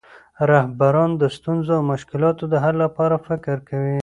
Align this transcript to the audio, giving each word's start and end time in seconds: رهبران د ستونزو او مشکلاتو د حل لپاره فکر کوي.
رهبران 0.51 1.11
د 1.21 1.23
ستونزو 1.35 1.71
او 1.77 1.83
مشکلاتو 1.93 2.43
د 2.49 2.55
حل 2.63 2.75
لپاره 2.85 3.15
فکر 3.27 3.55
کوي. 3.69 3.97